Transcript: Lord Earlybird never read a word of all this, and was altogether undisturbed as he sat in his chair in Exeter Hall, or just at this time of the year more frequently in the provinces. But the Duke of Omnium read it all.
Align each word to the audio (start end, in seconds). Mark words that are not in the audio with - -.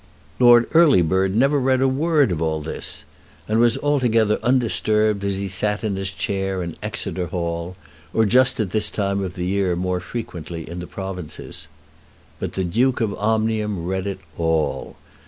Lord 0.39 0.67
Earlybird 0.73 1.35
never 1.35 1.59
read 1.59 1.79
a 1.79 1.87
word 1.87 2.31
of 2.31 2.41
all 2.41 2.59
this, 2.59 3.03
and 3.47 3.59
was 3.59 3.77
altogether 3.77 4.39
undisturbed 4.41 5.23
as 5.23 5.37
he 5.37 5.47
sat 5.47 5.83
in 5.83 5.95
his 5.95 6.09
chair 6.11 6.63
in 6.63 6.75
Exeter 6.81 7.27
Hall, 7.27 7.75
or 8.11 8.25
just 8.25 8.59
at 8.59 8.71
this 8.71 8.89
time 8.89 9.23
of 9.23 9.35
the 9.35 9.45
year 9.45 9.75
more 9.75 9.99
frequently 9.99 10.67
in 10.67 10.79
the 10.79 10.87
provinces. 10.87 11.67
But 12.39 12.53
the 12.53 12.63
Duke 12.63 12.99
of 12.99 13.13
Omnium 13.13 13.85
read 13.85 14.07
it 14.07 14.19
all. 14.39 14.95